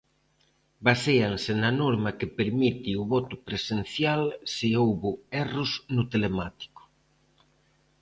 Baséanse 0.87 1.51
na 1.63 1.71
norma 1.83 2.15
que 2.19 2.33
permite 2.39 2.91
o 3.01 3.03
voto 3.13 3.35
presencial 3.47 4.21
se 4.53 4.67
houbo 4.81 5.11
erros 5.43 5.71
no 5.95 6.03
telemático. 6.13 6.81